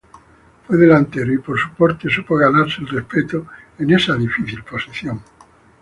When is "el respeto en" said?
2.81-3.91